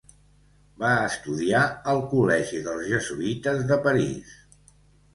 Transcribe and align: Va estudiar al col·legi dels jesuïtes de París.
Va 0.83 0.93
estudiar 1.09 1.61
al 1.95 2.03
col·legi 2.15 2.65
dels 2.71 2.91
jesuïtes 2.95 3.65
de 3.75 3.81
París. 3.89 4.37